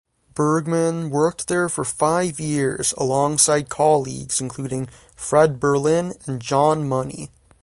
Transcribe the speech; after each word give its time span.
Bergman 0.33 1.11
worked 1.11 1.47
there 1.47 1.69
for 1.69 1.85
five 1.85 2.39
years 2.39 2.91
alongside 2.97 3.69
colleagues 3.69 4.41
including 4.41 4.87
Fred 5.15 5.59
Berlin 5.59 6.15
and 6.25 6.41
John 6.41 6.89
Money. 6.89 7.29